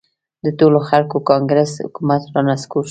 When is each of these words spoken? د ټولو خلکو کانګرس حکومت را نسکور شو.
د 0.45 0.47
ټولو 0.59 0.79
خلکو 0.89 1.17
کانګرس 1.29 1.71
حکومت 1.85 2.21
را 2.33 2.41
نسکور 2.49 2.79
شو. 2.79 2.79